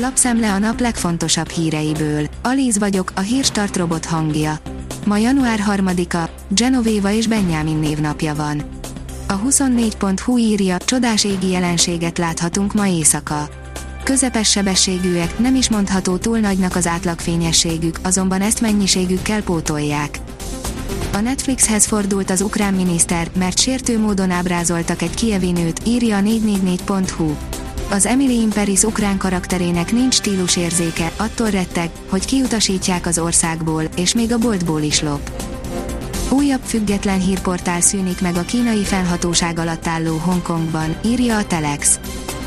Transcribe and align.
Lapszemle 0.00 0.52
a 0.52 0.58
nap 0.58 0.80
legfontosabb 0.80 1.48
híreiből. 1.48 2.26
Alíz 2.42 2.78
vagyok, 2.78 3.12
a 3.14 3.20
hírstart 3.20 3.76
robot 3.76 4.04
hangja. 4.04 4.58
Ma 5.06 5.16
január 5.16 5.60
3-a, 5.68 6.30
Genovéva 6.48 7.10
és 7.10 7.26
Benjamin 7.26 7.76
névnapja 7.76 8.34
van. 8.34 8.62
A 9.28 9.40
24.hu 9.40 10.38
írja, 10.38 10.76
csodás 10.76 11.24
égi 11.24 11.50
jelenséget 11.50 12.18
láthatunk 12.18 12.74
ma 12.74 12.86
éjszaka. 12.86 13.48
Közepes 14.04 14.50
sebességűek, 14.50 15.38
nem 15.38 15.54
is 15.54 15.68
mondható 15.68 16.16
túl 16.16 16.38
nagynak 16.38 16.76
az 16.76 16.86
átlagfényességük, 16.86 17.98
azonban 18.02 18.40
ezt 18.40 18.60
mennyiségükkel 18.60 19.42
pótolják. 19.42 20.18
A 21.12 21.20
Netflixhez 21.20 21.86
fordult 21.86 22.30
az 22.30 22.40
ukrán 22.40 22.74
miniszter, 22.74 23.30
mert 23.38 23.58
sértő 23.58 23.98
módon 23.98 24.30
ábrázoltak 24.30 25.02
egy 25.02 25.14
kievi 25.14 25.50
nőt, 25.50 25.80
írja 25.86 26.16
a 26.16 26.20
444.hu. 26.20 27.34
Az 27.90 28.06
Emily 28.06 28.40
Imperis 28.40 28.82
ukrán 28.82 29.18
karakterének 29.18 29.92
nincs 29.92 30.14
stílusérzéke, 30.14 31.12
attól 31.16 31.50
retteg, 31.50 31.90
hogy 32.08 32.24
kiutasítják 32.24 33.06
az 33.06 33.18
országból, 33.18 33.82
és 33.96 34.14
még 34.14 34.32
a 34.32 34.38
boltból 34.38 34.80
is 34.80 35.02
lop. 35.02 35.30
Újabb 36.30 36.60
független 36.64 37.20
hírportál 37.20 37.80
szűnik 37.80 38.20
meg 38.20 38.36
a 38.36 38.42
kínai 38.42 38.82
fennhatóság 38.82 39.58
alatt 39.58 39.86
álló 39.86 40.16
Hongkongban, 40.16 40.96
írja 41.04 41.36
a 41.36 41.44
Telex. 41.44 41.98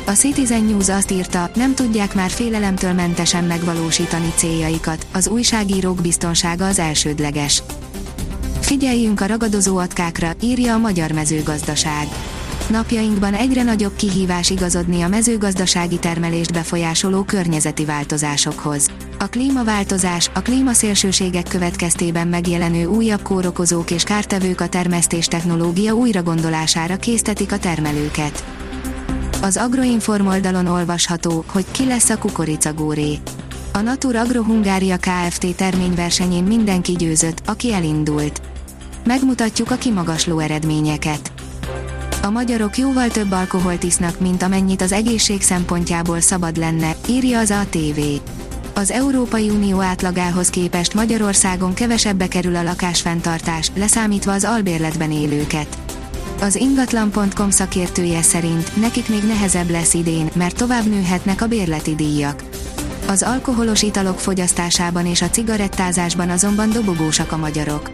A 0.06 0.10
Citizen 0.10 0.64
News 0.64 0.88
azt 0.88 1.10
írta, 1.10 1.50
nem 1.54 1.74
tudják 1.74 2.14
már 2.14 2.30
félelemtől 2.30 2.92
mentesen 2.92 3.44
megvalósítani 3.44 4.32
céljaikat, 4.36 5.06
az 5.12 5.28
újságírók 5.28 6.00
biztonsága 6.00 6.66
az 6.66 6.78
elsődleges. 6.78 7.62
Figyeljünk 8.60 9.20
a 9.20 9.26
ragadozó 9.26 9.76
atkákra, 9.76 10.32
írja 10.40 10.74
a 10.74 10.78
Magyar 10.78 11.12
Mezőgazdaság. 11.12 12.08
Napjainkban 12.72 13.34
egyre 13.34 13.62
nagyobb 13.62 13.96
kihívás 13.96 14.50
igazodni 14.50 15.02
a 15.02 15.08
mezőgazdasági 15.08 15.98
termelést 15.98 16.52
befolyásoló 16.52 17.22
környezeti 17.22 17.84
változásokhoz. 17.84 18.90
A 19.18 19.26
klímaváltozás, 19.26 20.30
a 20.34 20.40
klímaszélsőségek 20.40 21.48
következtében 21.48 22.28
megjelenő 22.28 22.84
újabb 22.86 23.22
kórokozók 23.22 23.90
és 23.90 24.02
kártevők 24.02 24.60
a 24.60 24.68
termesztés 24.68 25.26
technológia 25.26 25.92
újragondolására 25.92 26.96
késztetik 26.96 27.52
a 27.52 27.58
termelőket. 27.58 28.44
Az 29.42 29.56
Agroinform 29.56 30.26
oldalon 30.26 30.66
olvasható, 30.66 31.44
hogy 31.46 31.64
ki 31.70 31.86
lesz 31.86 32.10
a 32.10 32.18
kukoricagóré. 32.18 33.18
A 33.72 33.80
Natur 33.80 34.16
Agro 34.16 34.42
Hungária 34.42 34.96
Kft. 34.96 35.56
terményversenyén 35.56 36.44
mindenki 36.44 36.92
győzött, 36.92 37.42
aki 37.46 37.72
elindult. 37.72 38.40
Megmutatjuk 39.04 39.70
a 39.70 39.76
kimagasló 39.76 40.38
eredményeket. 40.38 41.32
A 42.22 42.30
magyarok 42.30 42.76
jóval 42.76 43.08
több 43.08 43.30
alkoholt 43.30 43.82
isznak, 43.82 44.20
mint 44.20 44.42
amennyit 44.42 44.82
az 44.82 44.92
egészség 44.92 45.42
szempontjából 45.42 46.20
szabad 46.20 46.56
lenne, 46.56 46.96
írja 47.08 47.38
az 47.38 47.50
ATV. 47.50 48.00
Az 48.74 48.90
Európai 48.90 49.50
Unió 49.50 49.80
átlagához 49.80 50.50
képest 50.50 50.94
Magyarországon 50.94 51.74
kevesebbe 51.74 52.28
kerül 52.28 52.56
a 52.56 52.62
lakásfenntartás, 52.62 53.70
leszámítva 53.74 54.32
az 54.32 54.44
albérletben 54.44 55.12
élőket. 55.12 55.78
Az 56.40 56.56
ingatlan.com 56.56 57.50
szakértője 57.50 58.22
szerint 58.22 58.80
nekik 58.80 59.08
még 59.08 59.22
nehezebb 59.22 59.70
lesz 59.70 59.94
idén, 59.94 60.30
mert 60.34 60.56
tovább 60.56 60.84
nőhetnek 60.84 61.42
a 61.42 61.46
bérleti 61.46 61.94
díjak. 61.94 62.42
Az 63.08 63.22
alkoholos 63.22 63.82
italok 63.82 64.18
fogyasztásában 64.18 65.06
és 65.06 65.22
a 65.22 65.30
cigarettázásban 65.30 66.30
azonban 66.30 66.70
dobogósak 66.70 67.32
a 67.32 67.36
magyarok. 67.36 67.90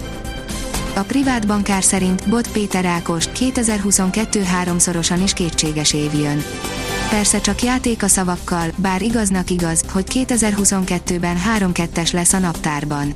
A 0.98 1.02
privát 1.02 1.46
bankár 1.46 1.82
szerint 1.82 2.28
Bot 2.28 2.52
Péter 2.52 2.84
Ákos 2.84 3.28
2022 3.32 4.42
háromszorosan 4.42 5.22
is 5.22 5.32
kétséges 5.32 5.92
év 5.92 6.14
jön. 6.14 6.42
Persze 7.10 7.40
csak 7.40 7.62
játék 7.62 8.02
a 8.02 8.08
szavakkal, 8.08 8.70
bár 8.76 9.02
igaznak 9.02 9.50
igaz, 9.50 9.82
hogy 9.92 10.04
2022-ben 10.10 11.36
3-2-es 11.58 12.12
lesz 12.12 12.32
a 12.32 12.38
naptárban. 12.38 13.12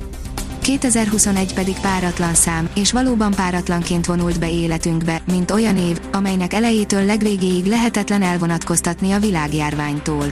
2021 0.61 1.53
pedig 1.53 1.75
páratlan 1.81 2.33
szám, 2.33 2.69
és 2.75 2.91
valóban 2.91 3.31
páratlanként 3.31 4.05
vonult 4.05 4.39
be 4.39 4.51
életünkbe, 4.51 5.21
mint 5.31 5.51
olyan 5.51 5.77
év, 5.77 5.99
amelynek 6.11 6.53
elejétől 6.53 7.05
legvégéig 7.05 7.65
lehetetlen 7.65 8.21
elvonatkoztatni 8.21 9.11
a 9.11 9.19
világjárványtól. 9.19 10.25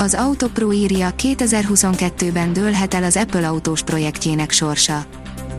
Az 0.00 0.14
Autopro 0.14 0.72
írja, 0.72 1.10
2022-ben 1.22 2.52
dőlhet 2.52 2.94
el 2.94 3.04
az 3.04 3.16
Apple 3.16 3.48
autós 3.48 3.82
projektjének 3.82 4.50
sorsa. 4.50 5.06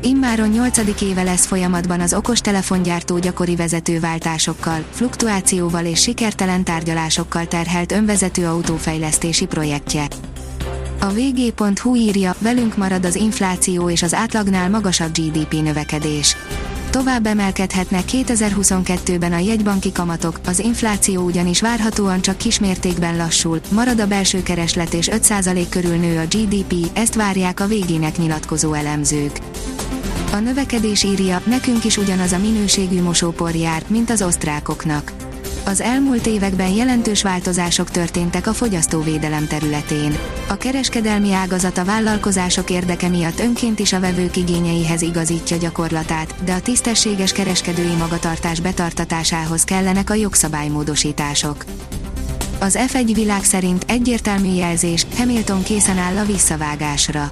Immáron 0.04 0.50
8. 0.50 1.02
éve 1.02 1.24
lesz 1.24 1.46
folyamatban 1.46 2.00
az 2.00 2.14
okostelefongyártó 2.14 3.20
gyakori 3.20 3.56
vezetőváltásokkal, 3.56 4.84
fluktuációval 4.92 5.86
és 5.86 6.02
sikertelen 6.02 6.64
tárgyalásokkal 6.64 7.48
terhelt 7.48 7.92
önvezető 7.92 8.46
autófejlesztési 8.46 9.46
projektje. 9.46 10.08
A 11.00 11.06
vg.hu 11.06 11.96
írja, 11.96 12.36
velünk 12.40 12.78
marad 12.78 13.06
az 13.06 13.16
infláció 13.16 13.90
és 13.90 14.04
az 14.04 14.14
átlagnál 14.14 14.70
magasabb 14.70 15.18
GDP 15.18 15.54
növekedés. 15.54 16.36
Tovább 16.90 17.26
emelkedhetnek 17.26 18.04
2022-ben 18.12 19.34
a 19.34 19.38
jegybanki 19.38 19.92
kamatok, 19.92 20.40
az 20.46 20.60
infláció 20.60 21.22
ugyanis 21.22 21.62
várhatóan 21.62 22.22
csak 22.22 22.38
kismértékben 22.38 23.18
lassul, 23.18 23.60
marad 23.72 24.00
a 24.00 24.08
belső 24.08 24.44
kereslet 24.44 24.94
és 24.94 25.10
5% 25.12 25.66
körül 25.70 25.96
nő 25.96 26.18
a 26.20 26.26
GDP, 26.36 26.74
ezt 26.94 27.16
várják 27.16 27.60
a 27.60 27.68
végének 27.68 28.18
nyilatkozó 28.18 28.74
elemzők. 28.74 29.40
A 30.32 30.40
növekedés 30.40 31.04
írja, 31.04 31.42
nekünk 31.46 31.84
is 31.84 31.98
ugyanaz 31.98 32.32
a 32.32 32.38
minőségű 32.38 33.02
mosópor 33.02 33.56
jár, 33.56 33.84
mint 33.88 34.10
az 34.10 34.22
osztrákoknak. 34.22 35.12
Az 35.66 35.82
elmúlt 35.82 36.28
években 36.28 36.70
jelentős 36.70 37.22
változások 37.22 37.90
történtek 37.90 38.48
a 38.48 38.54
fogyasztóvédelem 38.54 39.48
területén. 39.48 40.18
A 40.50 40.58
kereskedelmi 40.58 41.34
ágazat 41.34 41.78
a 41.78 41.86
vállalkozások 41.86 42.70
érdeke 42.70 43.08
miatt 43.08 43.40
önként 43.40 43.80
is 43.80 43.94
a 43.94 44.00
vevők 44.00 44.38
igényeihez 44.38 45.02
igazítja 45.02 45.58
gyakorlatát, 45.58 46.44
de 46.44 46.54
a 46.54 46.62
tisztességes 46.62 47.32
kereskedői 47.32 47.96
magatartás 47.96 48.60
betartatásához 48.60 49.64
kellenek 49.64 50.10
a 50.10 50.14
jogszabálymódosítások. 50.14 51.66
Az 52.60 52.78
F1 52.88 53.12
világ 53.14 53.44
szerint 53.44 53.86
egyértelmű 53.88 54.54
jelzés, 54.54 55.06
Hamilton 55.18 55.64
készen 55.64 55.98
áll 55.98 56.18
a 56.18 56.26
visszavágásra 56.26 57.30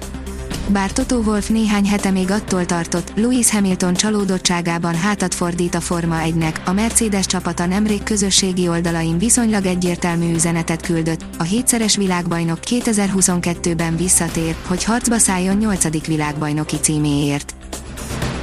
bár 0.70 0.92
Toto 0.92 1.16
Wolff 1.16 1.48
néhány 1.48 1.86
hete 1.86 2.10
még 2.10 2.30
attól 2.30 2.66
tartott, 2.66 3.12
Lewis 3.16 3.50
Hamilton 3.50 3.94
csalódottságában 3.94 4.94
hátat 4.94 5.34
fordít 5.34 5.74
a 5.74 5.80
Forma 5.80 6.16
1-nek, 6.24 6.64
a 6.64 6.72
Mercedes 6.72 7.26
csapata 7.26 7.66
nemrég 7.66 8.02
közösségi 8.02 8.68
oldalain 8.68 9.18
viszonylag 9.18 9.66
egyértelmű 9.66 10.34
üzenetet 10.34 10.82
küldött, 10.82 11.24
a 11.38 11.42
hétszeres 11.42 11.96
világbajnok 11.96 12.58
2022-ben 12.66 13.96
visszatér, 13.96 14.54
hogy 14.66 14.84
harcba 14.84 15.18
szálljon 15.18 15.56
8. 15.56 16.06
világbajnoki 16.06 16.76
címéért. 16.76 17.54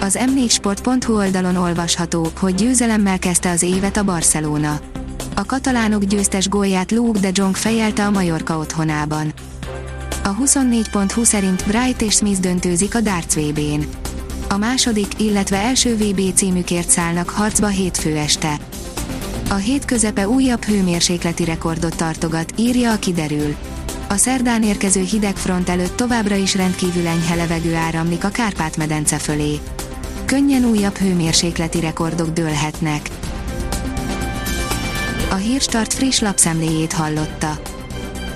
Az 0.02 0.20
m4sport.hu 0.36 1.16
oldalon 1.16 1.56
olvasható, 1.56 2.28
hogy 2.40 2.56
győzelemmel 2.56 3.20
kezdte 3.20 3.50
az 3.50 3.62
évet 3.62 3.98
a 3.98 4.04
Barcelona. 4.04 4.80
A 5.36 5.46
katalánok 5.46 6.04
győztes 6.04 6.50
gólját 6.50 6.92
Luke 6.92 7.20
de 7.20 7.30
Jong 7.34 7.56
fejelte 7.56 8.06
a 8.06 8.12
Majorka 8.12 8.58
otthonában. 8.58 9.34
A 10.28 10.36
24.20 10.36 11.24
szerint 11.24 11.66
Bright 11.66 12.02
és 12.02 12.14
Smith 12.14 12.40
döntőzik 12.40 12.96
a 12.96 13.02
darts 13.02 13.34
VB-n. 13.34 13.82
A 14.50 14.58
második, 14.58 15.20
illetve 15.20 15.58
első 15.58 15.96
VB 15.96 16.34
címükért 16.34 16.90
szállnak 16.90 17.30
harcba 17.30 17.68
hétfő 17.68 18.18
este. 18.18 18.60
A 19.50 19.54
hét 19.54 19.86
közepe 19.86 20.28
újabb 20.28 20.64
hőmérsékleti 20.64 21.44
rekordot 21.44 21.96
tartogat, 21.96 22.54
írja 22.58 22.92
a 22.92 23.00
kiderül. 23.00 23.56
A 24.10 24.16
szerdán 24.16 24.64
érkező 24.64 25.02
hideg 25.02 25.36
front 25.36 25.70
előtt 25.70 25.96
továbbra 25.96 26.36
is 26.36 26.56
rendkívül 26.56 27.08
enyhe 27.08 27.36
levegő 27.36 27.76
áramlik 27.76 28.24
a 28.24 28.30
Kárpát-medence 28.30 29.18
fölé. 29.18 29.60
Könnyen 30.26 30.66
újabb 30.66 30.96
hőmérsékleti 30.96 31.80
rekordok 31.80 32.30
dőlhetnek. 32.30 33.10
A 35.30 35.36
Hírstart 35.36 35.94
friss 35.94 36.20
lapszemléjét 36.20 36.94
hallotta. 36.94 37.77